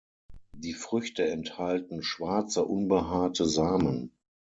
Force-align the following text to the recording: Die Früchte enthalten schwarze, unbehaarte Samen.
Die 0.55 0.73
Früchte 0.73 1.27
enthalten 1.29 2.01
schwarze, 2.01 2.65
unbehaarte 2.65 3.45
Samen. 3.45 4.11